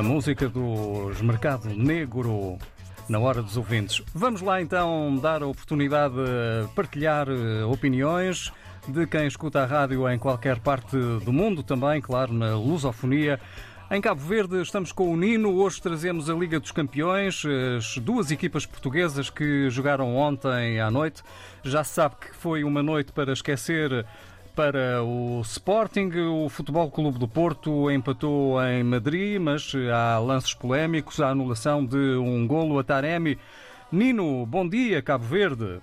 [0.00, 2.56] A música dos Mercado Negro
[3.06, 4.02] na hora dos ouvintes.
[4.14, 8.50] Vamos lá então dar a oportunidade de partilhar eh, opiniões
[8.88, 13.38] de quem escuta a rádio em qualquer parte do mundo, também, claro, na lusofonia.
[13.90, 15.54] Em Cabo Verde estamos com o Nino.
[15.56, 17.42] Hoje trazemos a Liga dos Campeões,
[17.76, 21.22] as duas equipas portuguesas que jogaram ontem à noite.
[21.62, 24.06] Já se sabe que foi uma noite para esquecer
[24.60, 26.10] para o Sporting.
[26.28, 31.96] O Futebol Clube do Porto empatou em Madrid, mas há lances polémicos, a anulação de
[31.96, 33.38] um golo a Taremi.
[33.90, 35.80] Nino, bom dia, Cabo Verde.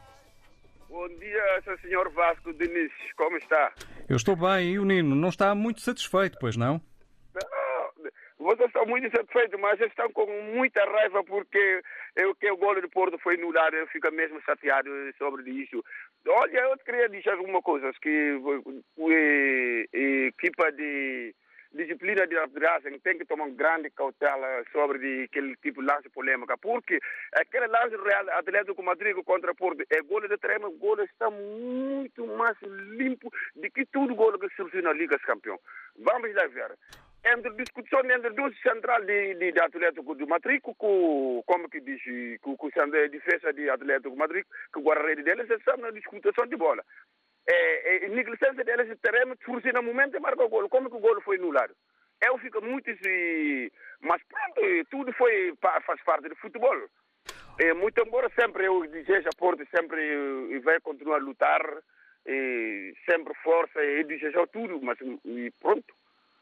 [0.87, 1.79] Bom dia, Sr.
[1.81, 2.91] Senhor Vasco Diniz.
[3.15, 3.71] Como está?
[4.07, 6.79] Eu estou bem e o Nino não está muito satisfeito, pois não?
[7.33, 11.81] Não, vocês estão muito satisfeitos, mas eles estão com muita raiva porque
[12.15, 13.75] eu, que o gol do Porto foi anulado.
[13.75, 15.83] Eu fico mesmo chateado sobre isso.
[16.25, 18.41] Olha, eu queria dizer alguma coisa, que
[19.93, 19.97] a
[20.27, 21.33] equipa de
[21.73, 26.99] disciplina de arbitragem tem que tomar grande cautela sobre aquele tipo de lance polêmica, porque
[27.33, 32.25] aquele lance real Atlético Madrid contra Porto é gol de trema, o gol está muito
[32.35, 35.59] mais limpo do que tudo gol que surgiu na Liga dos Campeões.
[35.97, 36.75] Vamos lá ver.
[37.25, 42.01] Entre discussão entre dois central de, de, de Atlético de Madrid, com, como que diz,
[42.41, 46.55] com, com a defesa de Atlético de Madrid, que guarda-rede deles está na discussão de
[46.55, 46.83] bola.
[47.49, 50.69] É, é, negligência deles de terreno, surgiu no momento e marca o gol.
[50.69, 51.73] Como que o gol foi anulado?
[52.25, 53.69] Eu fico muito assim,
[54.01, 56.75] mas pronto, tudo foi, faz parte do futebol.
[57.59, 60.01] É, muito embora sempre eu desejo a Porto sempre
[60.51, 61.61] e vai continuar a lutar,
[62.27, 65.93] e sempre força e desejo tudo, mas e pronto.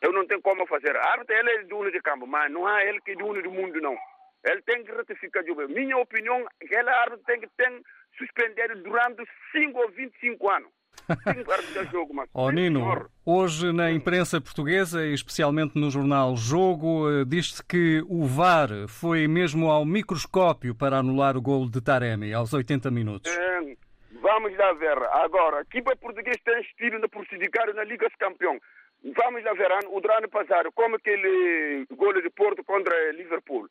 [0.05, 0.95] Eu não tenho como fazer.
[0.95, 3.49] A arte ele é dono de campo, mas não é ele que é dono do
[3.49, 3.97] mundo, não.
[4.43, 5.67] Ele tem que ratificar o jogo.
[5.67, 7.81] Minha opinião, aquela arte tem que ter
[8.15, 10.69] suspendido durante 5 ou 25 anos.
[12.33, 18.25] oh, Nino, hoje na imprensa portuguesa, e especialmente no jornal Jogo, eh, diz-se que o
[18.25, 23.35] VAR foi mesmo ao microscópio para anular o golo de Taremi aos 80 minutos.
[23.35, 23.75] É,
[24.21, 24.97] vamos lá ver.
[25.11, 28.61] Agora, a equipa portuguesa tem estilo de prejudicar na Liga dos Campeões.
[29.03, 33.69] Vamos lá ver, o ano passado, como aquele golo de Porto contra Liverpool.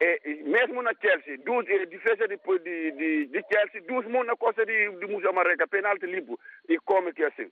[0.00, 4.36] É, mesmo na Chelsea, duas, é, defesa de, de, de, de Chelsea, duas mãos na
[4.36, 6.38] costa de, de Musamarreca, penalti limpo.
[6.68, 7.50] E como que é assim?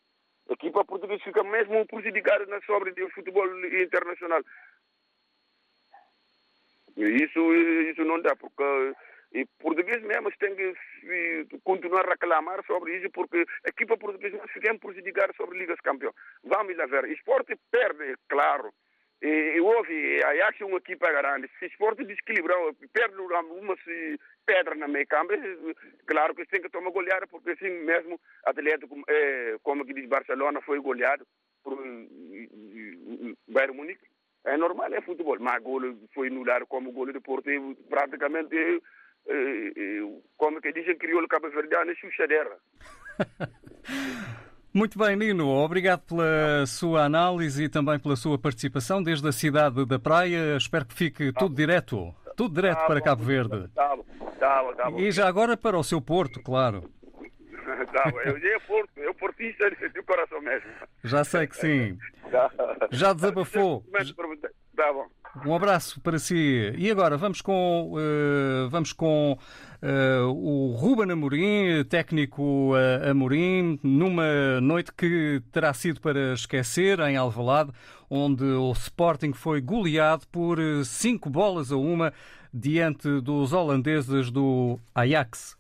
[0.51, 3.47] A equipa portuguesa fica mesmo prejudicada na sobre do futebol
[3.81, 4.43] internacional.
[6.97, 7.55] Isso,
[7.91, 8.63] isso não dá, porque
[9.35, 10.75] e português mesmo tem que
[11.65, 15.81] continuar a reclamar sobre isso, porque a equipa portuguesa fica prejudicada sobre a Liga dos
[15.81, 16.15] Campeões.
[16.45, 17.09] Vamos lá ver.
[17.11, 18.73] Esporte perde, claro.
[19.23, 21.49] E, houve, a Ajax é uma equipa grande.
[21.59, 23.77] Se o esporte desequilibrou, perde uma
[24.45, 25.33] pedra na meia campo,
[26.07, 30.61] claro que tem que tomar goleada, porque assim mesmo Atlético, é, como que diz Barcelona,
[30.63, 31.25] foi goleado
[31.63, 31.79] por
[33.47, 34.13] Bayern Munique.
[34.45, 35.39] É normal, é futebol.
[35.39, 35.81] Mas o gol
[36.13, 37.49] foi anulado como o gol de Porto,
[37.89, 38.83] praticamente,
[40.37, 42.57] como que dizem, crioulo cabo-verdiano, é chuchadeira.
[44.75, 45.51] Muito bem, Nino.
[45.51, 50.57] Obrigado pela sua análise e também pela sua participação desde a cidade da Praia.
[50.57, 53.69] Espero que fique tudo direto, tudo direto Tá para Cabo Verde.
[53.75, 54.05] Tá bom,
[54.39, 54.99] tá bom, tá bom.
[54.99, 56.91] E já agora para o seu Porto, claro.
[57.93, 58.11] Tá.
[58.25, 60.71] Eu já Porto, eu portista de coração mesmo.
[61.05, 61.99] Já sei que sim.
[62.31, 62.51] Tá.
[62.91, 63.85] Já desabafou.
[64.75, 65.07] Tá bom.
[65.45, 66.73] Um abraço para si.
[66.77, 69.39] E agora vamos com, eh, vamos com
[69.83, 77.17] eh, o Ruben Amorim, técnico eh, Amorim, numa noite que terá sido para esquecer em
[77.17, 77.71] Alvalade,
[78.09, 82.13] onde o Sporting foi goleado por 5 bolas a uma
[82.53, 85.57] diante dos holandeses do Ajax.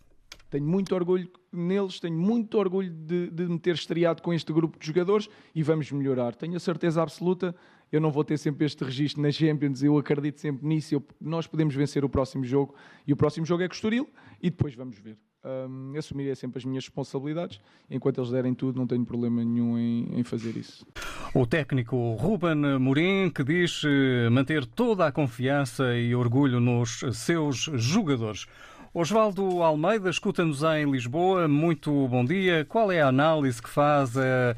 [0.52, 4.78] Tenho muito orgulho neles, tenho muito orgulho de, de me ter estreado com este grupo
[4.78, 6.34] de jogadores e vamos melhorar.
[6.34, 7.56] Tenho a certeza absoluta,
[7.90, 10.94] eu não vou ter sempre este registro na Champions, eu acredito sempre nisso.
[10.94, 12.74] Eu, nós podemos vencer o próximo jogo
[13.06, 14.10] e o próximo jogo é com Estoril
[14.42, 15.16] e depois vamos ver.
[15.42, 17.58] Um, assumirei sempre as minhas responsabilidades.
[17.90, 20.86] Enquanto eles derem tudo, não tenho problema nenhum em, em fazer isso.
[21.34, 27.70] O técnico Ruben Morim, que diz eh, manter toda a confiança e orgulho nos seus
[27.74, 28.46] jogadores.
[28.94, 31.48] Osvaldo Almeida, escuta-nos em Lisboa.
[31.48, 32.62] Muito bom dia.
[32.66, 34.54] Qual é a análise que faz eh,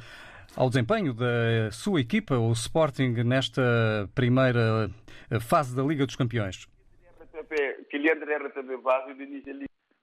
[0.56, 3.62] ao desempenho da sua equipa, o Sporting, nesta
[4.12, 4.90] primeira
[5.30, 6.66] eh, fase da Liga dos Campeões?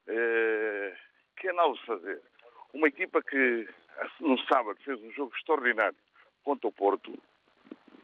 [0.08, 0.96] Eh,
[1.36, 2.22] que análise fazer?
[2.74, 3.68] Uma equipa que
[4.22, 5.98] no sábado fez um jogo extraordinário
[6.46, 7.12] contra o Porto,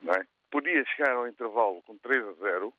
[0.10, 0.26] é?
[0.52, 2.74] podia chegar ao intervalo com 3 a 0,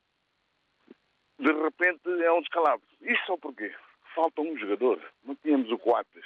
[1.39, 2.85] de repente é um descalabro.
[3.01, 3.73] Isto só porquê?
[4.13, 5.01] Falta um jogador.
[5.23, 6.25] Não tínhamos o Coates.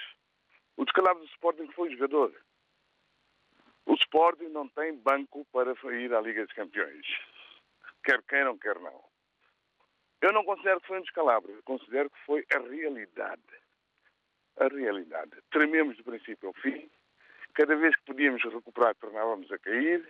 [0.76, 2.34] O descalabro do Sporting foi o jogador.
[3.86, 7.06] O Sporting não tem banco para ir à Liga dos Campeões.
[8.04, 9.04] Quer queiram, quer não.
[10.22, 11.52] Eu não considero que foi um descalabro.
[11.52, 13.42] Eu considero que foi a realidade.
[14.58, 15.32] A realidade.
[15.52, 16.90] Trememos do princípio ao fim.
[17.54, 20.08] Cada vez que podíamos recuperar, tornávamos a cair.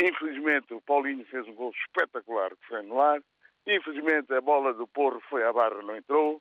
[0.00, 3.20] Infelizmente, o Paulinho fez um gol espetacular que foi anular.
[3.66, 6.40] Infelizmente, a bola do Porro foi à barra, não entrou.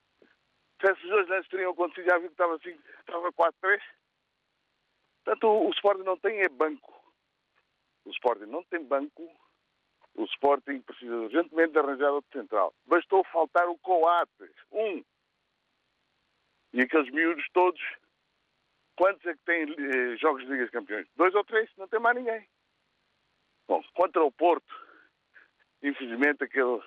[0.80, 3.82] Se esses dois lances teriam acontecido, já vi que estava, assim, estava 4-3.
[5.26, 6.94] Portanto, o, Sporting não tem é banco.
[8.06, 9.28] O Sporting não tem banco.
[10.14, 12.74] O Sporting precisa urgentemente de arranjar outro central.
[12.86, 14.52] Bastou faltar o Coates.
[14.72, 15.04] Um.
[16.74, 17.82] E aqueles miúdos todos.
[18.96, 21.08] Quantos é que têm eh, jogos de Liga dos Campeões?
[21.16, 21.70] Dois ou três?
[21.78, 22.48] Não tem mais ninguém.
[23.68, 24.74] Bom, contra o Porto,
[25.84, 26.82] infelizmente aquele,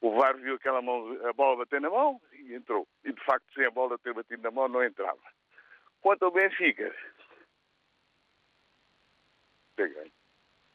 [0.00, 2.86] o VAR viu aquela mão, a bola bater na mão e entrou.
[3.04, 5.20] E de facto, sem a bola ter batido na mão, não entrava.
[6.00, 6.94] Quanto ao Benfica,
[9.76, 10.12] ganho.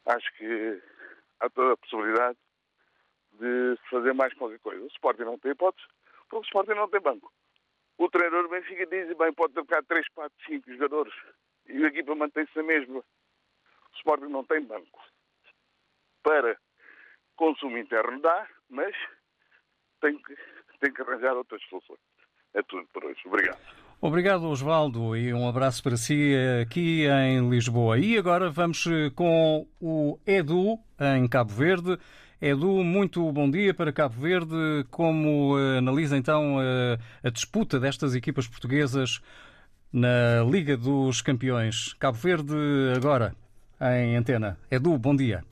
[0.06, 0.82] Acho que
[1.40, 2.38] há toda a possibilidade
[3.34, 4.84] de fazer mais qualquer coisa.
[4.84, 5.88] O Sporting não tem hipótese,
[6.30, 7.32] porque o Sporting não tem banco.
[7.98, 11.14] O treinador do Benfica diz, bem, pode trocar 3, 4, 5 jogadores
[11.68, 13.04] e a equipa mantém-se a mesma.
[13.94, 15.02] O Sporting não tem banco.
[16.24, 16.58] Para
[17.36, 18.96] consumo interno dá, mas
[20.02, 20.36] tem que,
[20.80, 22.00] tem que arranjar outras soluções.
[22.54, 23.20] É tudo por hoje.
[23.26, 23.60] Obrigado.
[24.00, 27.98] Obrigado, Osvaldo, e um abraço para si aqui em Lisboa.
[27.98, 28.84] E agora vamos
[29.16, 31.98] com o Edu, em Cabo Verde.
[32.42, 34.86] Edu, muito bom dia para Cabo Verde.
[34.92, 36.58] Como analisa então
[37.24, 39.22] a disputa destas equipas portuguesas
[39.92, 41.94] na Liga dos Campeões?
[41.94, 42.54] Cabo Verde
[42.96, 43.34] agora
[43.84, 44.58] em antena.
[44.72, 45.44] Edu, bom dia.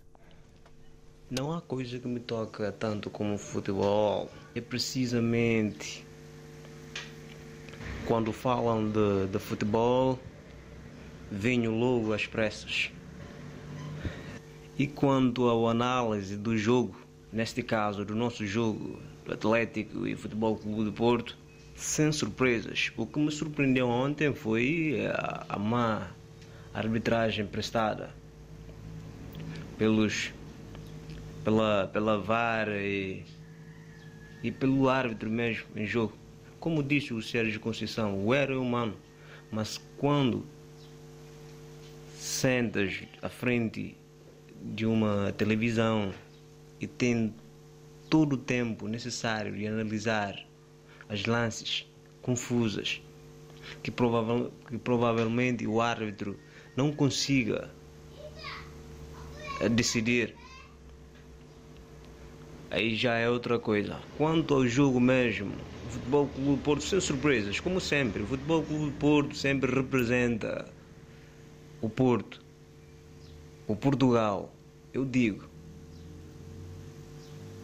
[1.29, 4.29] Não há coisa que me toca tanto como o futebol.
[4.55, 6.05] É precisamente
[8.05, 10.17] quando falam de, de futebol,
[11.29, 12.91] venho logo às pressas.
[14.77, 16.95] E quanto à análise do jogo,
[17.31, 21.37] neste caso do nosso jogo, do Atlético e Futebol Clube do Porto,
[21.75, 22.91] sem surpresas.
[22.97, 26.11] O que me surpreendeu ontem foi a, a má
[26.73, 28.20] arbitragem prestada
[29.81, 30.31] pelos
[31.43, 33.25] pela pela VAR e,
[34.43, 36.13] e pelo árbitro mesmo em jogo.
[36.59, 38.95] Como disse o Sérgio Conceição, o erro é humano,
[39.51, 40.45] mas quando
[42.15, 43.97] sentas à frente
[44.61, 46.13] de uma televisão
[46.79, 47.33] e tem
[48.07, 50.45] todo o tempo necessário de analisar
[51.09, 51.87] as lances
[52.21, 53.01] confusas
[53.81, 56.39] que, provavel, que provavelmente o árbitro
[56.77, 57.80] não consiga
[59.69, 60.35] decidir
[62.71, 63.99] aí já é outra coisa.
[64.17, 65.51] Quanto ao jogo mesmo,
[65.85, 70.65] o Futebol Clube Porto, sem surpresas, como sempre, o Futebol Clube Porto sempre representa
[71.81, 72.41] o Porto,
[73.67, 74.55] o Portugal.
[74.93, 75.49] Eu digo,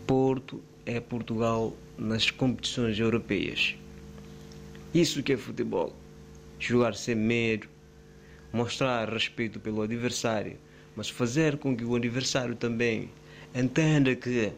[0.06, 3.75] Porto é Portugal nas competições europeias.
[4.94, 5.96] Isso que é futebol.
[6.60, 7.68] Jogar sem medo,
[8.51, 10.58] mostrar respeito pelo adversário,
[10.98, 13.12] mas fazer com que o adversário também
[13.54, 14.51] entenda que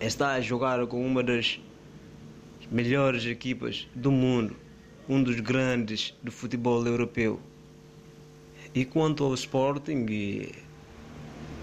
[0.00, 1.60] está a jogar com uma das
[2.70, 4.56] melhores equipas do mundo,
[5.08, 7.40] um dos grandes do futebol europeu.
[8.72, 10.06] E quanto ao Sporting,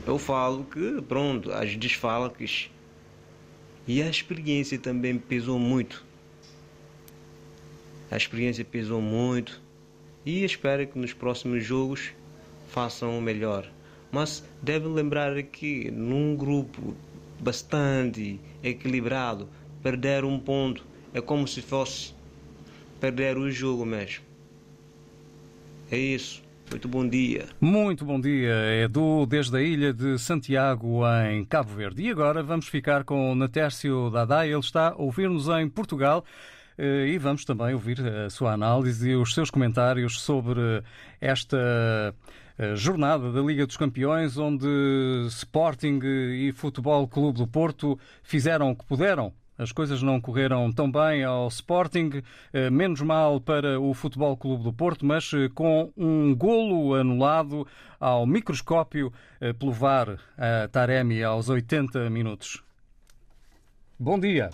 [0.05, 2.69] eu falo que, pronto, as desfalques
[3.87, 6.05] e a experiência também pesou muito.
[8.11, 9.61] A experiência pesou muito
[10.25, 12.11] e espero que nos próximos jogos
[12.69, 13.67] façam o melhor.
[14.11, 16.95] Mas devem lembrar que num grupo
[17.39, 19.47] bastante equilibrado,
[19.81, 22.13] perder um ponto é como se fosse
[22.99, 24.23] perder o jogo mesmo.
[25.91, 26.43] É isso.
[26.69, 27.45] Muito bom dia.
[27.59, 32.03] Muito bom dia, Edu, desde a ilha de Santiago, em Cabo Verde.
[32.03, 34.51] E agora vamos ficar com o Natércio Dadai.
[34.51, 36.23] Ele está a ouvir-nos em Portugal.
[36.81, 40.81] E vamos também ouvir a sua análise e os seus comentários sobre
[41.19, 42.15] esta
[42.75, 44.65] jornada da Liga dos Campeões, onde
[45.27, 50.89] Sporting e Futebol Clube do Porto fizeram o que puderam as coisas não correram tão
[50.89, 52.23] bem ao Sporting,
[52.71, 57.67] menos mal para o Futebol Clube do Porto, mas com um golo anulado
[57.99, 59.11] ao microscópio
[59.59, 62.63] pelo VAR a Taremi aos 80 minutos.
[63.99, 64.49] Bom dia.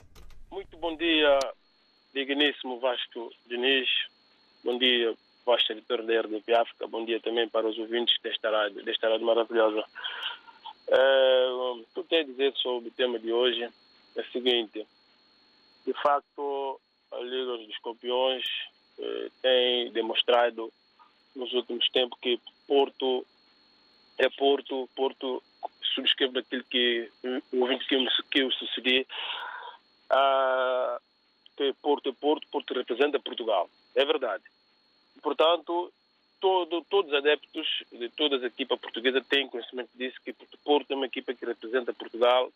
[0.51, 1.37] Muito bom dia,
[2.15, 3.89] digníssimo Vasco Diniz.
[4.63, 5.13] Bom dia,
[5.45, 6.87] Vasco editor da RDP África.
[6.87, 9.83] Bom dia também para os ouvintes desta rádio, desta rádio maravilhosa.
[10.87, 13.69] Uh, o que eu dizer sobre o tema de hoje
[14.15, 14.87] é o seguinte.
[15.85, 16.79] De facto,
[17.11, 18.45] a Liga dos Campeões
[18.97, 20.71] eh, tem demonstrado
[21.35, 23.25] nos últimos tempos que Porto
[24.17, 25.43] é Porto, Porto
[25.93, 27.11] subscreve daquilo que
[27.53, 27.97] o ouvinte que,
[28.31, 29.05] que eu sucedi,
[30.09, 30.99] ah,
[31.55, 33.69] que Porto é Porto, Porto representa Portugal.
[33.95, 34.43] É verdade.
[35.21, 35.91] Portanto,
[36.39, 40.33] todo, todos os adeptos de todas as equipas portuguesas têm conhecimento disso, que
[40.63, 42.51] Porto é uma equipa que representa Portugal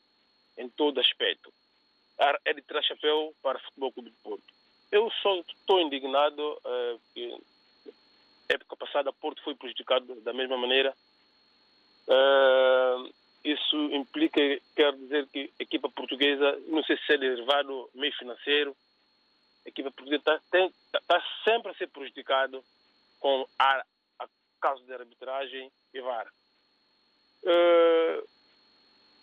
[0.58, 1.52] em todo aspecto
[2.46, 4.44] é de tirar chapéu para o Futebol Clube de Porto.
[4.92, 7.38] Eu só estou indignado uh, que
[8.50, 10.94] época passada Porto foi prejudicado da mesma maneira.
[12.08, 13.14] Uh,
[13.44, 14.42] isso implica,
[14.76, 18.76] quer dizer que a equipa portuguesa, não sei se é derivado meio financeiro,
[19.70, 22.64] a equipa portuguesa está tá sempre a ser prejudicado
[23.20, 23.84] com a,
[24.20, 24.28] a
[24.60, 26.28] causa de arbitragem e VAR.
[27.44, 28.28] Uh,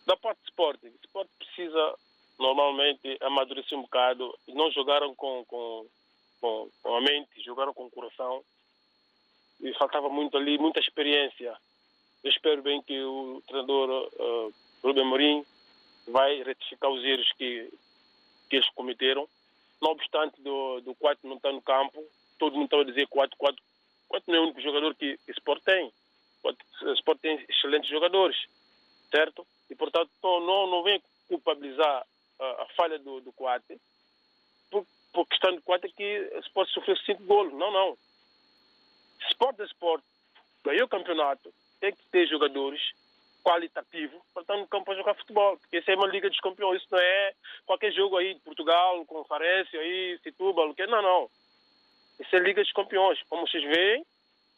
[0.07, 1.95] da parte de Sporting, o Sporting precisa
[2.39, 4.39] normalmente amadurecer um bocado.
[4.49, 5.87] Não jogaram com, com,
[6.41, 8.45] com, com a mente, jogaram com o coração.
[9.61, 11.57] E faltava muito ali, muita experiência.
[12.23, 15.47] Eu espero bem que o treinador uh, Rubem Mourinho
[16.07, 17.73] vai retificar os erros que,
[18.49, 19.29] que eles cometeram.
[19.81, 22.03] Não obstante do, do 4 não estar no campo,
[22.39, 23.63] todo mundo estava a dizer 4, 4,
[24.09, 25.93] 4 não é o único jogador que o Sport tem.
[26.45, 28.37] O Sport tem excelentes jogadores,
[29.11, 29.47] certo?
[29.69, 32.07] E, portanto, não, não, vem culpabilizar
[32.39, 33.79] a, a falha do, do 4
[34.71, 37.53] por, por questão do 4 que o Sport sofreu 5 golos.
[37.55, 37.99] Não, não.
[39.31, 40.03] Sport é Sport.
[40.65, 42.81] Ganhou o campeonato, tem que ter jogadores
[43.47, 45.57] qualitativo para estar no campo a jogar futebol.
[45.59, 47.33] Porque isso é uma Liga dos Campeões, isso não é
[47.65, 51.31] qualquer jogo aí de Portugal, Conferência, aí, Setúbal, que não, não.
[52.19, 53.23] Isso é Liga dos Campeões.
[53.29, 54.05] Como vocês veem,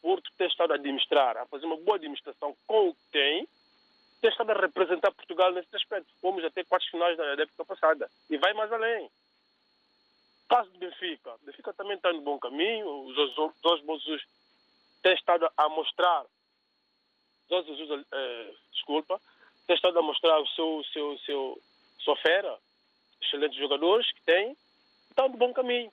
[0.01, 3.47] Porto tem estado a administrar, a fazer uma boa administração com o que tem,
[4.21, 6.09] tem estado a representar Portugal nesse aspecto.
[6.19, 8.09] Fomos até quartos finais da época passada.
[8.27, 9.07] E vai mais além.
[10.49, 13.15] Caso do Benfica, Benfica também está no bom caminho, os
[13.61, 14.23] dois Jesus
[15.03, 16.25] têm estado a mostrar
[17.49, 19.19] Jorge Jesus, eh, desculpa,
[19.65, 21.61] tem estado a mostrar o seu, seu, seu,
[21.99, 22.57] sua fera,
[23.21, 24.55] excelentes jogadores que tem,
[25.09, 25.91] estão de bom caminho.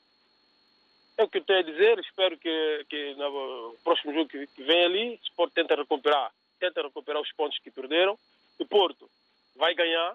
[1.17, 4.63] É o que eu tenho a dizer, espero que, que no próximo jogo que, que
[4.63, 8.19] vem ali, o Sport tenta recuperar, tenta recuperar os pontos que perderam,
[8.61, 9.11] e Porto
[9.55, 10.15] vai ganhar,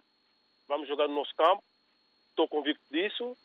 [0.67, 1.63] vamos jogar no nosso campo,
[2.29, 3.35] estou convicto disso,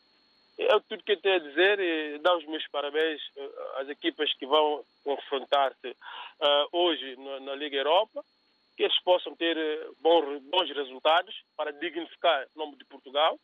[0.58, 4.32] é tudo que eu tenho a dizer e dar os meus parabéns eh, às equipas
[4.34, 8.24] que vão confrontar-se uh, hoje na, na, Liga Europa,
[8.76, 13.38] que eles possam ter eh, bons, bons resultados para dignificar o nome de Portugal.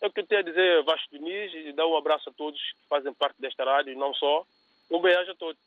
[0.00, 2.60] É o que eu tenho a dizer, Vasco Diniz, e dar um abraço a todos
[2.60, 4.44] que fazem parte desta rádio e não só.
[4.90, 5.60] Um beijo a todos.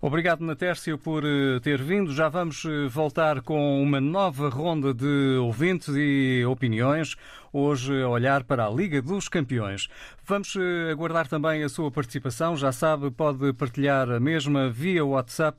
[0.00, 1.22] Obrigado, Natércio, por
[1.62, 2.12] ter vindo.
[2.12, 7.16] Já vamos voltar com uma nova ronda de ouvintes e opiniões.
[7.52, 9.88] Hoje, a olhar para a Liga dos Campeões.
[10.24, 12.56] Vamos eh, aguardar também a sua participação.
[12.56, 15.58] Já sabe, pode partilhar a mesma via WhatsApp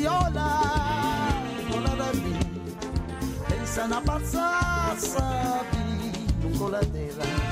[0.04, 0.60] mami crioula,
[1.72, 2.40] cola na mim,
[3.48, 5.78] pensa na passada, sabe,
[6.42, 7.43] no coladeira.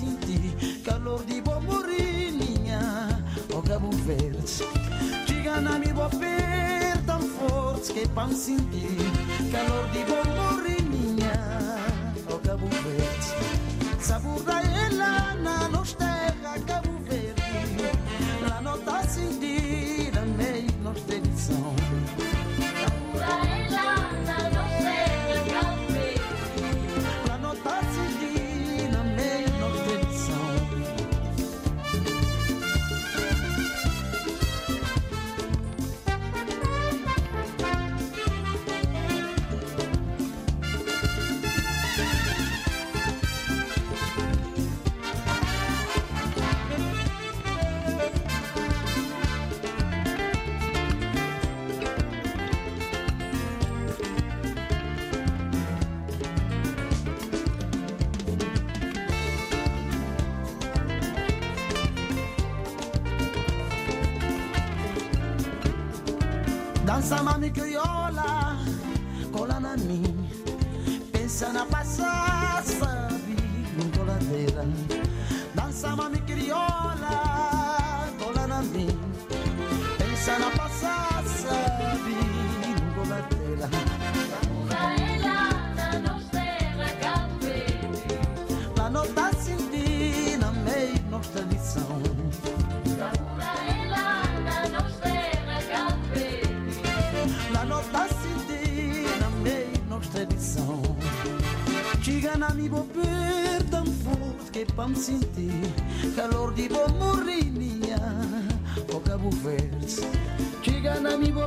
[0.00, 3.08] Sentir calor de bom morinha
[3.54, 4.64] o Cabo Verde.
[5.26, 8.96] Chega na mi bober tão forte que pra me sentir
[9.52, 11.34] calor de bom morinha
[12.34, 13.30] o Cabo Verde.
[14.00, 15.92] Sabor da ela na nos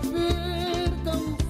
[0.03, 1.42] Chega na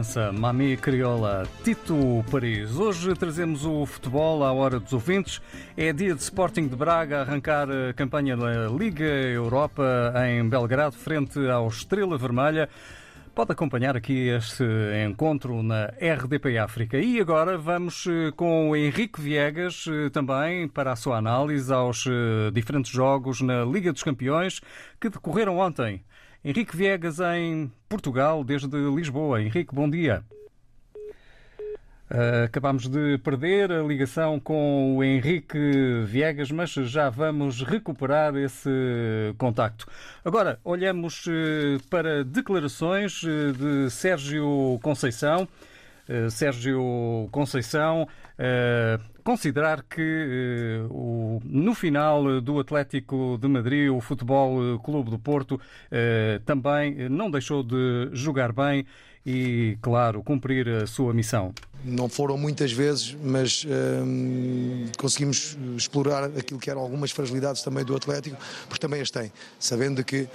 [0.00, 2.74] Dança Mami Crioula Tito Paris.
[2.74, 5.42] Hoje trazemos o futebol à hora dos ouvintes.
[5.76, 11.38] É dia de Sporting de Braga arrancar a campanha da Liga Europa em Belgrado, frente
[11.50, 12.66] ao Estrela Vermelha.
[13.34, 14.64] Pode acompanhar aqui este
[15.06, 16.98] encontro na RDP África.
[16.98, 22.06] E agora vamos eh, com o Henrique Viegas eh, também para a sua análise aos
[22.06, 24.62] eh, diferentes jogos na Liga dos Campeões
[24.98, 26.02] que decorreram ontem.
[26.42, 29.42] Henrique Viegas em Portugal, desde Lisboa.
[29.42, 30.24] Henrique, bom dia.
[32.10, 35.58] Uh, Acabámos de perder a ligação com o Henrique
[36.06, 38.70] Viegas, mas já vamos recuperar esse
[39.36, 39.86] contacto.
[40.24, 45.46] Agora, olhamos uh, para declarações uh, de Sérgio Conceição.
[46.28, 48.08] Sérgio Conceição
[49.22, 55.60] considerar que o, no final do Atlético de Madrid, o Futebol Clube do Porto
[56.44, 58.86] também não deixou de jogar bem
[59.24, 61.52] e, claro, cumprir a sua missão.
[61.84, 67.94] Não foram muitas vezes, mas hum, conseguimos explorar aquilo que eram algumas fragilidades também do
[67.94, 68.36] Atlético,
[68.68, 70.28] porque também as tem, sabendo que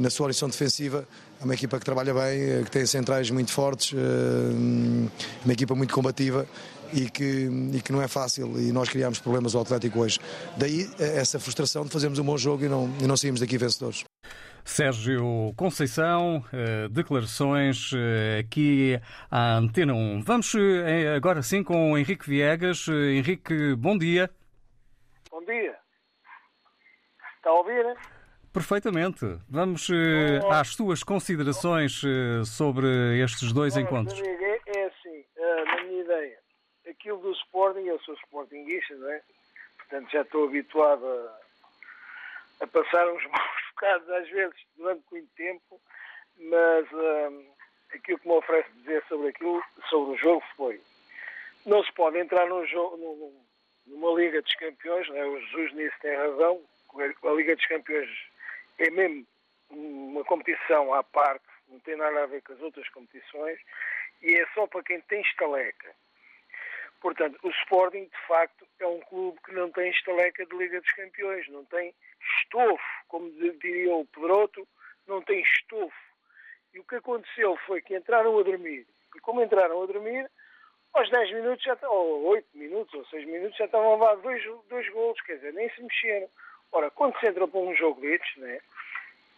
[0.00, 1.06] na sua orientação defensiva
[1.40, 3.96] é uma equipa que trabalha bem, que tem centrais muito fortes, uh,
[5.44, 6.46] uma equipa muito combativa
[6.92, 10.18] e que, e que não é fácil e nós criamos problemas ao Atlético hoje.
[10.56, 14.04] Daí essa frustração de fazermos um bom jogo e não, e não saímos daqui vencedores.
[14.64, 16.44] Sérgio Conceição,
[16.90, 17.90] declarações
[18.38, 19.00] aqui
[19.30, 20.22] à Antena 1.
[20.22, 20.52] Vamos
[21.16, 22.86] agora sim com o Henrique Viegas.
[22.88, 24.30] Henrique, bom dia.
[25.30, 25.76] Bom dia.
[27.36, 27.96] Está a ouvir?
[28.52, 29.38] Perfeitamente.
[29.48, 30.50] Vamos oh.
[30.50, 32.02] às suas considerações
[32.44, 34.20] sobre estes dois encontros.
[34.20, 36.38] Amigo, é, é assim, na minha ideia,
[37.00, 39.22] aquilo do Sporting, eu sou Sportingista, não é?
[39.78, 45.80] Portanto, já estou habituado a, a passar uns maus bocados, às vezes, durante muito tempo,
[46.38, 47.50] mas hum,
[47.94, 50.80] aquilo que me oferece dizer sobre aquilo, sobre o jogo, foi
[51.66, 53.44] não se pode entrar num jogo, num,
[53.86, 55.24] numa Liga dos Campeões, é?
[55.24, 56.62] o Jesus nisso tem razão,
[56.94, 58.08] a Liga dos Campeões
[58.78, 59.26] é mesmo
[59.70, 63.58] uma competição à parte, não tem nada a ver com as outras competições,
[64.22, 65.94] e é só para quem tem estaleca.
[67.00, 70.92] Portanto, o Sporting, de facto, é um clube que não tem estaleca de Liga dos
[70.92, 71.94] Campeões, não tem
[72.42, 74.66] estofo, como diria o Pedroto,
[75.06, 75.96] não tem estofo.
[76.74, 78.86] E o que aconteceu foi que entraram a dormir.
[79.16, 80.30] E como entraram a dormir,
[80.92, 84.42] aos 10 minutos, já, ou 8 minutos, ou 6 minutos, já estavam a levar dois,
[84.68, 86.28] dois golos, quer dizer, nem se mexeram.
[86.72, 88.60] Ora, quando se entra para um jogo destes, né,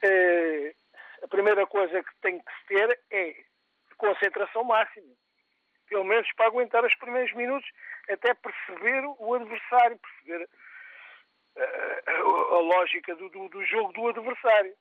[0.02, 0.74] eh,
[1.22, 3.36] a primeira coisa que tem que ter é
[3.96, 5.14] concentração máxima.
[5.92, 7.70] Pelo menos para aguentar os primeiros minutos,
[8.08, 10.48] até perceber o adversário, perceber
[11.54, 14.74] uh, a, a lógica do, do, do, jogo do adversário.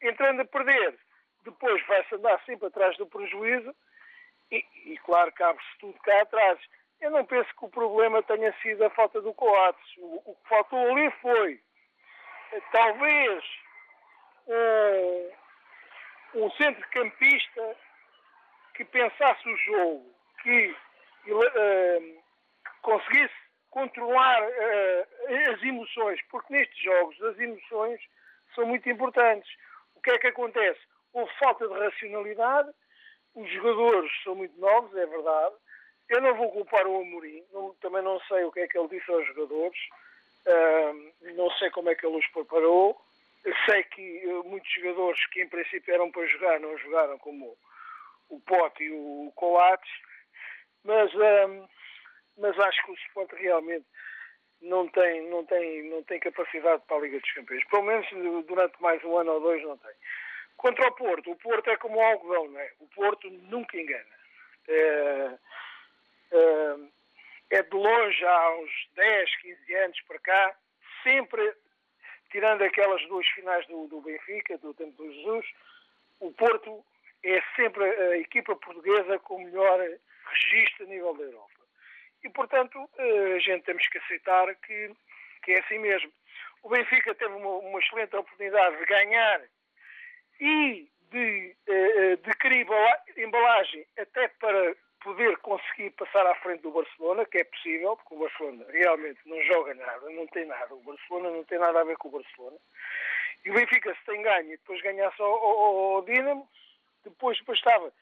[0.00, 0.96] Entrando a perder,
[1.44, 3.74] depois vai-se andar sempre atrás do prejuízo
[4.52, 6.60] e, e claro, cabe-se tudo cá atrás.
[7.00, 9.96] eu não penso que o problema tenha sido a falta do Coates.
[9.98, 11.60] O, o que faltou ali foi,
[12.52, 13.44] eh, talvez,
[14.46, 17.76] um, um centrocampista
[18.74, 20.11] que pensasse o jogo,
[20.42, 20.74] que
[21.28, 22.22] uh,
[22.82, 23.34] conseguisse
[23.70, 28.00] controlar uh, as emoções, porque nestes jogos as emoções
[28.54, 29.50] são muito importantes.
[29.96, 30.80] O que é que acontece?
[31.12, 32.70] Houve falta de racionalidade,
[33.34, 35.54] os jogadores são muito novos, é verdade.
[36.08, 38.88] Eu não vou culpar o Amorim, não, também não sei o que é que ele
[38.88, 39.78] disse aos jogadores,
[40.46, 43.00] uh, não sei como é que ele os preparou.
[43.66, 47.56] Sei que muitos jogadores que em princípio eram para jogar não jogaram, como
[48.28, 49.90] o Pote e o Coates,
[50.84, 51.68] mas, um,
[52.38, 53.86] mas acho que o Sport realmente
[54.62, 57.64] não tem, não, tem, não tem capacidade para a Liga dos Campeões.
[57.64, 58.06] Pelo menos
[58.46, 59.92] durante mais um ano ou dois não tem.
[60.56, 62.72] Contra o Porto, o Porto é como o algodão, não é?
[62.78, 64.06] O Porto nunca engana.
[64.68, 65.38] É,
[66.30, 66.76] é,
[67.50, 70.56] é de longe há uns 10, 15 anos para cá,
[71.02, 71.52] sempre,
[72.30, 75.46] tirando aquelas duas finais do, do Benfica, do tempo do Jesus,
[76.20, 76.84] o Porto
[77.24, 79.80] é sempre a equipa portuguesa com melhor
[80.32, 81.60] registro a nível da Europa.
[82.24, 84.90] E, portanto, a gente temos que aceitar que,
[85.44, 86.12] que é assim mesmo.
[86.62, 89.42] O Benfica teve uma, uma excelente oportunidade de ganhar
[90.40, 91.56] e de,
[92.22, 92.66] de querer
[93.16, 98.18] embalagem até para poder conseguir passar à frente do Barcelona, que é possível, porque o
[98.18, 100.74] Barcelona realmente não joga nada, não tem nada.
[100.74, 102.56] O Barcelona não tem nada a ver com o Barcelona.
[103.44, 106.48] E o Benfica, se tem ganho e depois ganhasse ao, ao Dinamo,
[107.04, 107.92] depois bastava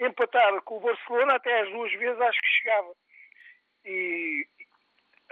[0.00, 2.94] empatar com o Barcelona, até as duas vezes acho que chegava.
[3.84, 4.46] E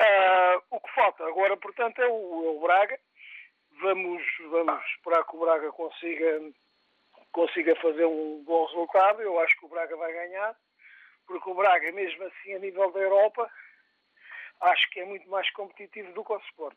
[0.01, 2.99] uh, o que falta agora, portanto, é o, é o, Braga.
[3.81, 6.41] Vamos, vamos esperar que o Braga consiga,
[7.33, 9.23] consiga fazer um bom resultado.
[9.23, 10.55] Eu acho que o Braga vai ganhar,
[11.27, 13.51] porque o Braga, mesmo assim, a nível da Europa,
[14.61, 16.77] acho que é muito mais competitivo do que o Sport.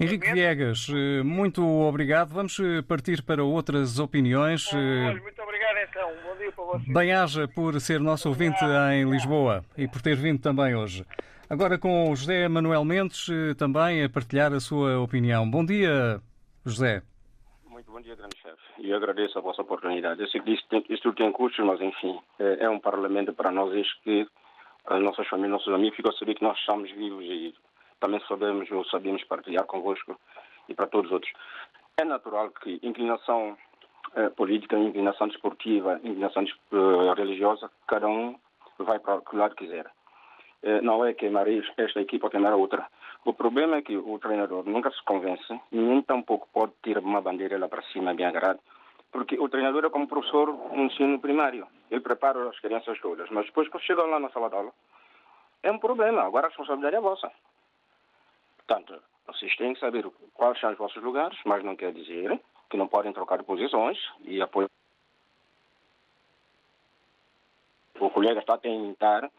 [0.00, 0.88] Henrique Viegas,
[1.24, 2.34] muito obrigado.
[2.34, 2.56] Vamos
[2.88, 4.66] partir para outras opiniões.
[4.72, 6.10] Ah, muito obrigado então.
[6.24, 6.92] Bom dia para vocês.
[6.92, 11.04] Bem-aja por ser nosso ouvinte em Lisboa e por ter vindo também hoje.
[11.50, 13.26] Agora com o José Manuel Mendes
[13.58, 15.48] também a partilhar a sua opinião.
[15.50, 16.20] Bom dia,
[16.64, 17.02] José.
[17.66, 18.62] Muito bom dia, grande chefe.
[18.78, 20.20] E agradeço a vossa oportunidade.
[20.20, 23.74] Eu sei que isto, isto tem custos, mas enfim, é, é um parlamento para nós
[23.74, 24.26] este que
[24.86, 27.54] as nossas famílias, nossos amigos ficam a saber que nós estamos vivos e
[28.00, 30.18] também sabemos ou sabemos partilhar convosco
[30.68, 31.32] e para todos os outros.
[31.96, 33.56] É natural que inclinação
[34.14, 38.36] eh, política, inclinação desportiva, inclinação eh, religiosa, cada um
[38.78, 39.90] vai para o que lado quiser.
[40.62, 42.86] Eh, não é queimar esta equipa ou queimar a outra.
[43.24, 47.58] O problema é que o treinador nunca se convence, nem tampouco pode tirar uma bandeira
[47.58, 48.60] lá para cima bem agrado,
[49.10, 51.66] porque o treinador é como professor no ensino primário.
[51.90, 54.72] Ele prepara as crianças todas, mas depois quando chegam lá na sala de aula,
[55.62, 56.22] é um problema.
[56.22, 57.30] Agora a responsabilidade é vossa.
[58.58, 62.40] Portanto, vocês têm que saber quais são os vossos lugares, mas não quer dizer
[62.72, 64.70] que não podem trocar posições e apoiar.
[68.00, 69.30] O colega está a tentar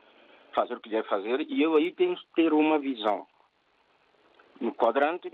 [0.53, 3.25] fazer o que deve fazer e eu aí tenho que ter uma visão.
[4.61, 5.33] No quadrante,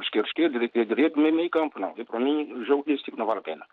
[0.00, 1.92] esquerdo, esquerdo, direito, direito, meio, meio campo, não.
[1.98, 3.66] E para mim, o jogo desse tipo não vale a pena.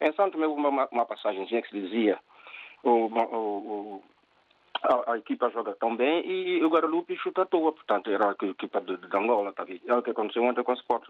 [0.00, 2.20] Em Santo houve uma, uma passagem que se dizia
[2.84, 4.02] o, o, o
[4.80, 7.72] a, a, equipa joga tão bem e o Guadalupe chuta à toa.
[7.72, 10.76] Portanto, era a equipa de, de Angola, tá É o que aconteceu ontem com o
[10.76, 11.08] Sport.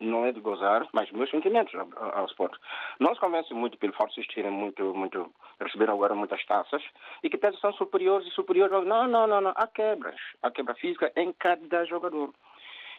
[0.00, 2.58] Não é de gozar, mas meus sentimentos ao, Sport.
[2.98, 6.82] Não se convence muito pelo fato de existirem muito, muito, receberam agora muitas taças
[7.22, 8.86] e que até são superiores e superiores.
[8.86, 9.52] Não, não, não, não.
[9.54, 10.20] Há quebras.
[10.42, 12.34] Há quebra física em cada jogador.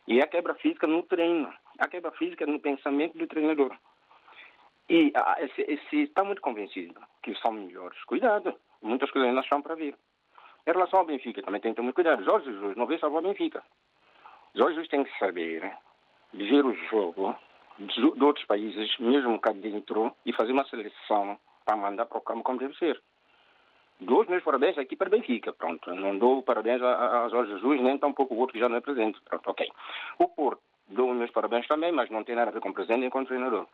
[0.07, 1.53] E há quebra física no treino.
[1.79, 3.75] Há quebra física no pensamento do treinador.
[4.89, 5.35] E ah,
[5.89, 8.55] se está muito convencido que são melhores, cuidado.
[8.81, 9.95] Muitas coisas ainda estão para vir.
[10.67, 12.23] Em relação ao Benfica, também tem que ter muito cuidado.
[12.23, 13.63] Jorge Jesus não vê salvar o Benfica.
[14.53, 15.75] Jorge Jesus tem que saber
[16.33, 17.35] ver o jogo
[17.77, 22.43] de outros países, mesmo cá dentro, e fazer uma seleção para mandar para o campo
[22.43, 23.01] como deve ser.
[23.99, 25.93] Dou os meus parabéns aqui para o Benfica, pronto.
[25.95, 28.81] Não dou parabéns a, a Jorge Jesus, nem tampouco o outro que já não é
[28.81, 29.19] presente.
[29.21, 29.71] Pronto, ok.
[30.19, 32.73] O Porto, dou os meus parabéns também, mas não tem nada a ver com o
[32.73, 33.67] presidente nem com o treinador.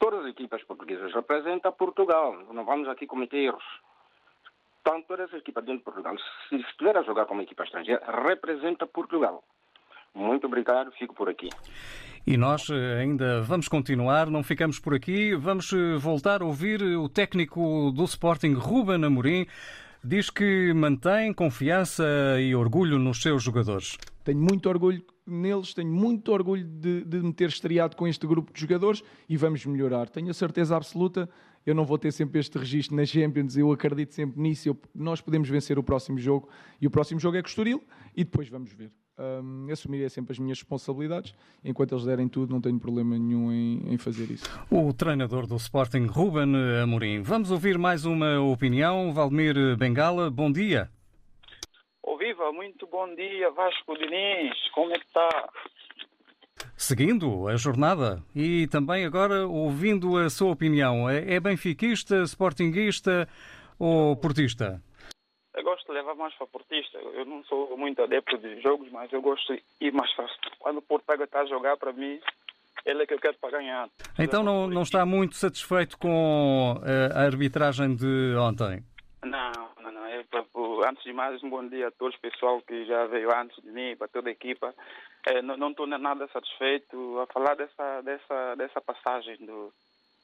[0.00, 2.36] Todas as equipas portuguesas representam Portugal.
[2.50, 3.64] Não vamos aqui cometer erros.
[4.80, 6.16] Então, todas as equipas dentro de Portugal,
[6.48, 9.44] se estiver a jogar como equipa estrangeira, representa Portugal.
[10.14, 11.48] Muito obrigado, fico por aqui.
[12.26, 15.34] E nós ainda vamos continuar, não ficamos por aqui.
[15.34, 19.46] Vamos voltar a ouvir o técnico do Sporting, Ruben Amorim.
[20.04, 22.04] Diz que mantém confiança
[22.40, 23.96] e orgulho nos seus jogadores.
[24.24, 28.52] Tenho muito orgulho neles, tenho muito orgulho de, de me ter estreado com este grupo
[28.52, 30.08] de jogadores e vamos melhorar.
[30.08, 31.28] Tenho a certeza absoluta
[31.64, 34.68] Eu não vou ter sempre este registro na Champions, eu acredito sempre nisso.
[34.68, 36.48] Eu- nós podemos vencer o próximo jogo
[36.80, 37.80] e o próximo jogo é Estoril
[38.16, 38.90] e depois vamos ver.
[39.18, 41.34] Hum, assumirei sempre as minhas responsabilidades.
[41.64, 44.44] Enquanto eles derem tudo, não tenho problema nenhum em, em fazer isso.
[44.70, 47.22] O treinador do Sporting, Ruben Amorim.
[47.22, 49.12] Vamos ouvir mais uma opinião.
[49.12, 50.90] Valdemir Bengala, bom dia.
[52.02, 55.28] Ô Viva, muito bom dia, Vasco Diniz, como é que está?
[56.76, 63.28] Seguindo a jornada e também agora ouvindo a sua opinião, é é benfiquista, sportinguista
[63.78, 64.82] ou portista?
[65.54, 69.12] Eu gosto de levar mais para portista, eu não sou muito adepto de jogos, mas
[69.12, 70.36] eu gosto de ir mais fácil.
[70.58, 72.18] Quando o Portugal está a jogar para mim,
[72.86, 73.88] ele é que eu quero para ganhar.
[74.18, 78.82] Então não, não está muito satisfeito com eh, a arbitragem de ontem?
[79.22, 80.02] Não, não, não.
[80.30, 80.44] Pra-
[80.88, 83.94] antes de mais, um bom dia a todos, pessoal que já veio antes de mim,
[83.96, 84.74] para toda a equipa.
[85.26, 89.72] É, não não estou nada satisfeito a falar dessa, dessa, dessa passagem do,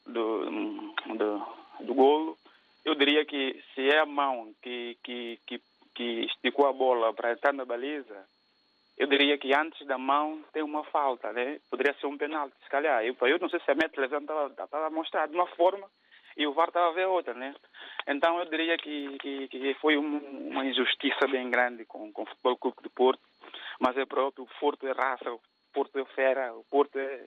[0.07, 0.51] do,
[1.17, 1.47] do,
[1.85, 2.37] do golo.
[2.89, 5.61] Eu diria que se é a mão que, que, que,
[5.95, 8.25] que esticou a bola para entrar na baliza,
[8.97, 11.61] eu diria que antes da mão tem uma falta, né?
[11.71, 13.05] Poderia ser um penalti, se calhar.
[13.05, 15.87] Eu, eu não sei se a minha estava a mostrar de uma forma
[16.35, 17.55] e o VAR estava a ver outra, né?
[18.07, 22.27] Então eu diria que, que, que foi um- uma injustiça bem grande com, com o
[22.27, 23.21] Futebol Clube de Porto,
[23.79, 25.41] mas é próprio, o Porto é raça, o
[25.75, 27.25] Porto é fera, o Porto é,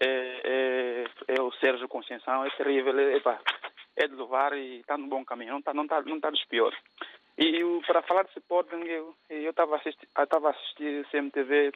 [0.00, 1.04] é, é,
[1.36, 3.38] é o Sérgio Conceição, é terrível, é, epá,
[3.96, 6.44] é de louvar e está no bom caminho, não está não tá, não tá dos
[6.44, 6.78] piores.
[7.36, 11.72] E o- para falar de Sporting, eu eu estava assisti- eu a assistir CMTV,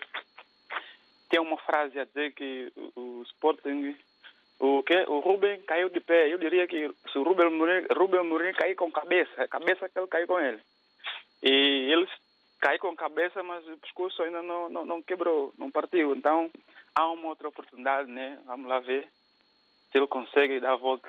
[1.28, 3.96] tem uma frase a dizer que o, o Sporting,
[4.60, 6.32] o que o Ruben caiu de pé.
[6.32, 9.98] Eu diria que se o Ruben Mourinho, Ruben Mourinho cair com cabeça, a cabeça que
[9.98, 10.60] ele caiu com ele.
[11.42, 12.08] E ele
[12.60, 16.14] caiu com cabeça, mas o pescoço ainda não, não, não quebrou, não partiu.
[16.14, 16.50] Então
[16.94, 18.38] há uma outra oportunidade, né?
[18.46, 19.06] Vamos lá ver
[19.90, 21.08] se ele consegue dar a volta,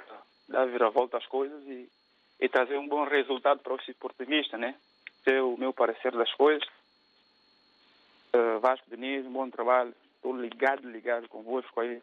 [0.49, 1.89] dar a viravolta às coisas e,
[2.39, 4.75] e trazer um bom resultado para os portuguistas, né?
[5.25, 6.67] É o meu parecer das coisas.
[8.33, 9.93] Uh, Vasco Diniz, um bom trabalho.
[10.15, 12.01] Estou ligado, ligado convosco aí.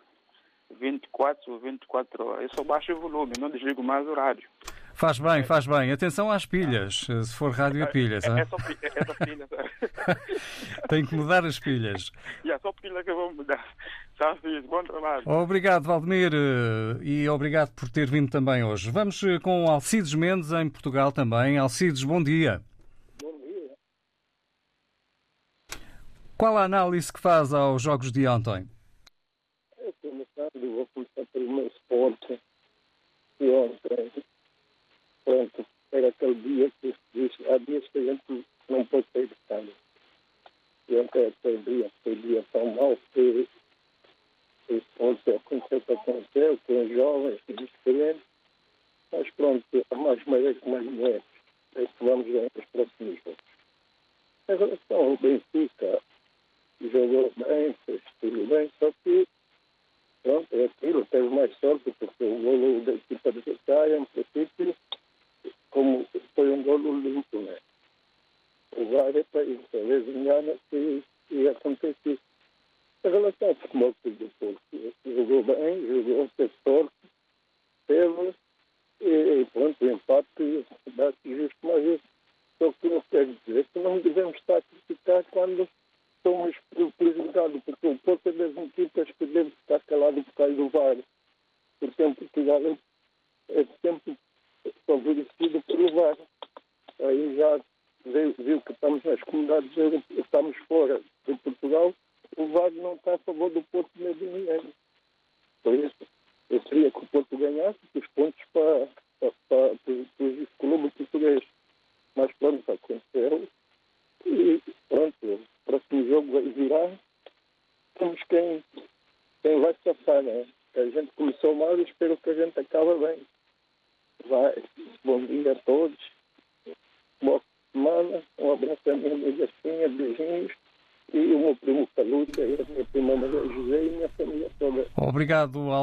[0.70, 2.42] 24 ou 24 horas.
[2.42, 4.48] Eu só baixo o volume, não desligo mais o rádio.
[4.96, 5.92] Faz bem, faz bem.
[5.92, 8.24] Atenção às pilhas, se for rádio a pilhas.
[8.24, 9.46] É, é só, é só pilha.
[10.88, 12.10] Tem que mudar as pilhas.
[12.42, 13.62] é só pilha que eu vou mudar.
[14.16, 14.62] Tá, filho?
[14.62, 15.22] Bom trabalho.
[15.28, 18.90] Obrigado, Valdemir, eh, e obrigado por ter vindo também hoje.
[18.90, 21.58] Vamos eh, com Alcides Mendes, em Portugal também.
[21.58, 22.62] Alcides, bom dia.
[23.20, 23.74] Bom dia.
[26.38, 28.66] Qual a análise que faz aos jogos de ontem?
[29.78, 29.92] Eu
[30.74, 32.40] vou começar pelo meu esporte.
[33.38, 34.10] E ontem,
[35.26, 39.26] pronto, era aquele dia que se diz, há dias que a gente não pode sair
[39.26, 39.72] de casa.
[40.88, 43.48] E ontem aquele dia foi dia tão mau que
[44.68, 48.22] o esporte aconteceu o que aconteceu, com jovens, diferentes.
[49.12, 51.22] Mas pronto, a mais merece, mais mulheres.
[51.74, 53.44] É que vamos ver nos próximos jogos.
[54.48, 56.02] Em relação ao Benfica,
[56.80, 59.26] jogou bem, fez tudo bem, só que
[60.22, 64.74] pronto, é aquilo, teve mais sorte, porque o golo da equipa Vitória, no princípio,
[66.86, 67.62] absolutely correct.
[68.76, 72.18] Right at the, the Louisiana Sea, we have some 50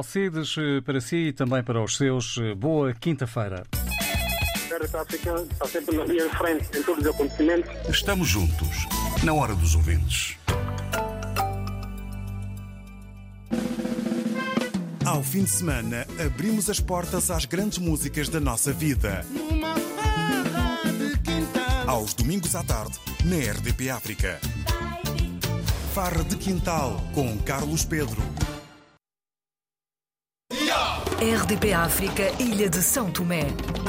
[0.03, 2.37] Alcides, eh, para si e também para os seus.
[2.37, 3.63] Eh, Boa quinta-feira.
[3.71, 7.71] A África está sempre na linha de frente em todos os acontecimentos.
[7.87, 8.85] Estamos juntos,
[9.23, 10.37] na hora dos ouvintes.
[15.05, 19.25] Ao fim de semana, abrimos as portas às grandes músicas da nossa vida.
[21.87, 24.39] Aos domingos à tarde, na RDP África.
[25.93, 28.21] Farra de Quintal, com Carlos Pedro.
[31.21, 33.43] RDP África, Ilha de São Tomé,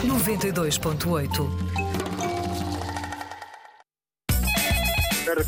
[0.04, 1.48] 92.8.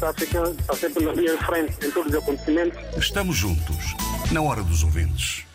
[0.02, 2.78] A África está sempre na linha de frente em todos os acontecimentos.
[2.96, 3.94] Estamos juntos,
[4.32, 5.46] na hora dos ouvintes.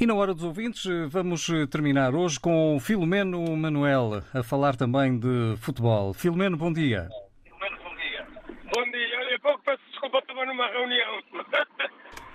[0.00, 5.56] E na hora dos ouvintes, vamos terminar hoje com Filomeno Manuel a falar também de
[5.58, 6.14] futebol.
[6.14, 7.08] Filomeno, bom dia.
[8.74, 11.22] Bom dia, olha, pouco peço desculpa, estava numa reunião.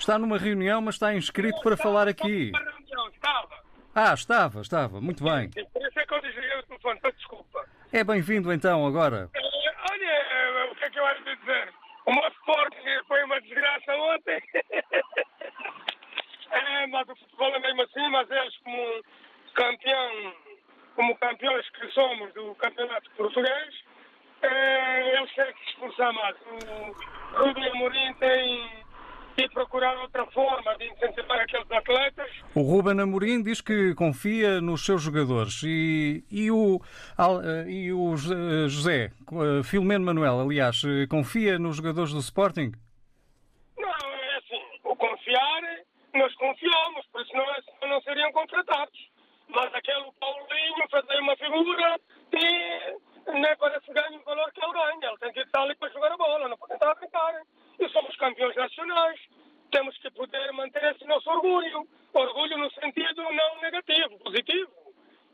[0.01, 2.49] Está numa reunião, mas está inscrito para falar aqui.
[2.51, 3.63] Numa reunião, estava.
[3.93, 4.99] Ah, estava, estava.
[4.99, 5.51] Muito bem.
[5.51, 7.65] Por isso é que eu desliguei o telefone, peço desculpa.
[7.93, 9.29] É bem-vindo então agora.
[9.35, 11.71] Eh, Olha, eh, o que é que eu acho de dizer?
[12.07, 14.41] O meu Sporting foi uma desgraça ontem.
[16.53, 19.01] É, mas o futebol é mesmo assim, mas eles como
[19.53, 20.33] campeão,
[20.97, 23.83] como campeões que somos do campeonato português,
[24.41, 26.35] eh, eles têm que esforçar mais.
[26.41, 28.80] O Rubem Amorim tem
[29.37, 32.29] de procurar outra forma de incentivar aqueles atletas.
[32.55, 36.79] O Ruben Amorim diz que confia nos seus jogadores e, e o,
[37.43, 42.71] eh, e o Jo- José, eh, Filomeno Manuel, aliás, eh, confia nos jogadores do Sporting?
[43.77, 45.61] Não, é assim, o confiar,
[46.13, 48.99] nós confiamos, por isso não, é- não seriam contratados.
[49.49, 51.99] Mas aquele Paulinho aí uma figura
[52.33, 55.07] e não é para se ganhar o valor que ele ganha.
[55.09, 57.33] Ele tem que estar ali para jogar a bola, não pode estar a brincar.
[57.79, 59.19] E somos campeões nacionais.
[59.71, 61.87] Temos que poder manter esse nosso orgulho.
[62.13, 64.71] Orgulho no sentido não negativo, positivo.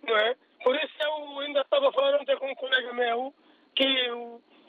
[0.03, 0.35] Não é?
[0.63, 3.33] Por isso eu ainda estava falando ontem com um colega meu
[3.75, 3.85] que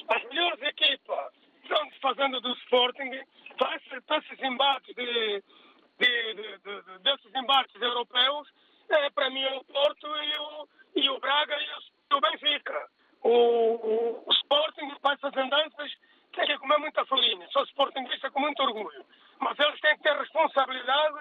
[0.09, 6.83] as melhores equipas estão fazendo do Sporting esses, para esses embates de, de, de- de-
[6.83, 8.49] de- desses embates europeus
[8.89, 12.89] é, para mim o Porto e o, e o Braga e o, o Benfica.
[13.23, 15.93] O, o, o Sporting para essas andanças
[16.39, 17.49] tem que comer muita farinha.
[17.51, 19.05] Sou sportinguista com muito orgulho.
[19.41, 21.18] Mas eles têm que ter responsabilidade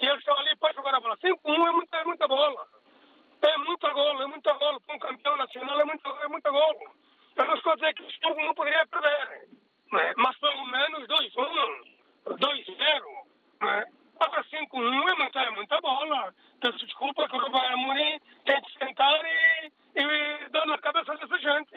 [0.00, 1.16] e eles estão ali para jogar a bola.
[1.18, 2.66] 5-1 é muita, é muita bola.
[3.40, 4.80] É muita gol, é muita gol.
[4.80, 6.92] Para um campeão nacional é muita, é muita gol.
[7.36, 9.48] Eu não estou a dizer que o Sporting não poderia perder.
[9.92, 10.12] não é?
[10.16, 11.82] Mas pelo menos 2-1,
[12.26, 13.02] 2-0.
[13.60, 13.84] não é?
[14.20, 16.34] Agora 5-1 é muita, é muita bola.
[16.60, 21.38] Peço desculpa que o Ruben Amorim tem que sentar e, e dar na cabeça dessa
[21.38, 21.76] gente.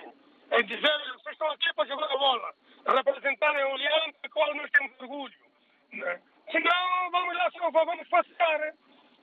[0.49, 2.53] É dizer, vocês estão aqui para jogar a bola.
[2.87, 5.33] Representarem o Leão, do qual nós temos orgulho.
[5.93, 6.19] não é?
[6.51, 8.73] Senão, vamos lá, senão vamos passear.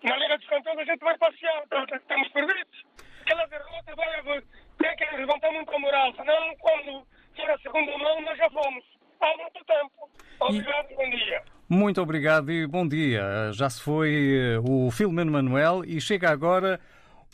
[0.05, 2.85] Na Liga dos Campeões a gente vai passear, tá- tá- estamos perdidos.
[3.23, 4.43] Aquela derrota vai
[4.79, 8.85] tem que levantar muito a moral, senão quando tira a segunda mão nós já fomos.
[9.21, 10.11] Há muito tempo.
[10.41, 11.43] Obrigado, bom dia.
[11.89, 13.51] Muito obrigado e bom dia.
[13.55, 16.79] Já se foi eh, o Filomeno Manuel e chega agora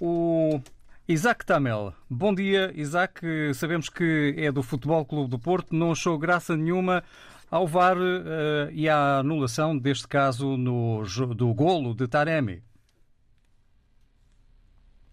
[0.00, 0.60] o
[1.08, 1.92] Isaac Tamel.
[2.08, 3.20] Bom dia, Isaac.
[3.52, 5.74] Sabemos que é do Futebol Clube do Porto.
[5.74, 7.02] Não achou graça nenhuma
[7.50, 11.02] ao VAR eh, e à anulação deste caso no,
[11.34, 12.62] do golo de Taremi.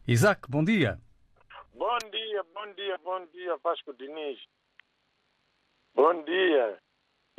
[0.07, 0.99] Isaac, bom dia.
[1.73, 4.39] Bom dia, bom dia, bom dia, Vasco Diniz.
[5.95, 6.77] Bom dia.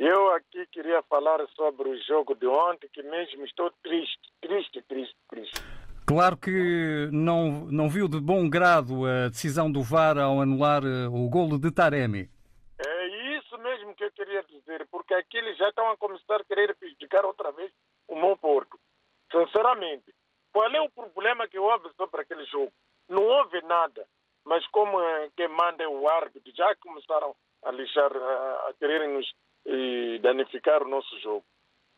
[0.05, 5.15] Eu aqui queria falar sobre o jogo de ontem, que mesmo estou triste, triste, triste,
[5.29, 5.53] triste.
[6.05, 11.07] Claro que não, não viu de bom grado a decisão do VAR ao anular eh,
[11.07, 12.29] o golo de Taremi.
[12.85, 16.43] É isso mesmo que eu queria dizer, porque aqui eles já estão a começar a
[16.43, 17.71] querer prejudicar outra vez
[18.09, 18.77] o meu Porto.
[19.31, 20.13] Sinceramente,
[20.51, 22.73] qual é o problema que houve sobre aquele jogo?
[23.07, 24.05] Não houve nada,
[24.43, 27.33] mas como é, quem manda é o árbitro, já começaram
[27.63, 29.33] a lixar, a, a quererem nos
[29.73, 31.45] eh, danificar o nosso jogo.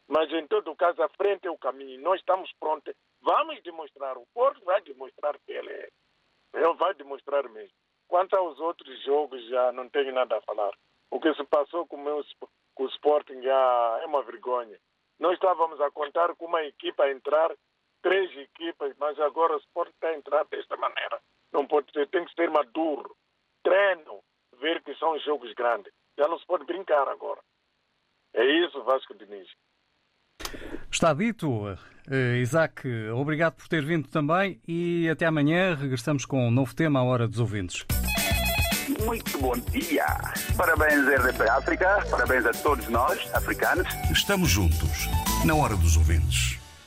[0.08, 2.02] Mas em todo caso, a frente é o caminho.
[2.02, 2.94] Nós estamos prontos.
[3.22, 4.18] Vamos demonstrar.
[4.18, 5.90] O Porto vai demonstrar que ele é.
[6.54, 7.76] Ele vai demonstrar mesmo.
[8.08, 10.72] Quanto aos outros jogos, já não tenho nada a falar.
[11.10, 12.24] O que se passou com o, meu,
[12.76, 14.78] com o Sporting já é uma vergonha.
[15.20, 17.54] Nós estávamos a contar com uma equipa a entrar,
[18.02, 21.20] três equipas, mas agora o Sporting está a entrar desta maneira.
[21.52, 23.16] Não pode ser, tem que ser maduro.
[23.64, 24.22] Treino,
[24.60, 25.92] ver que são jogos grandes.
[26.18, 27.42] Já não se pode brincar agora.
[28.36, 29.48] É isso, Vasco Diniz.
[30.92, 31.78] Está dito.
[32.10, 37.00] Eh, Isaac, obrigado por ter vindo também e até amanhã regressamos com um novo tema
[37.00, 37.86] à hora dos ouvintes.
[39.04, 40.06] Muito bom dia.
[40.58, 42.06] Parabéns, RDP África.
[42.10, 43.88] Parabéns a todos nós, africanos.
[44.12, 45.08] Estamos juntos,
[45.46, 46.55] na hora dos ouvintes.